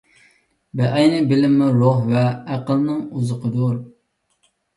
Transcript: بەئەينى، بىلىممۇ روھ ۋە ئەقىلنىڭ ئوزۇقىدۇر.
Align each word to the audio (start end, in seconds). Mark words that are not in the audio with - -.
بەئەينى، 0.79 1.19
بىلىممۇ 1.31 1.67
روھ 1.81 1.99
ۋە 2.15 2.25
ئەقىلنىڭ 2.55 3.05
ئوزۇقىدۇر. 3.21 3.79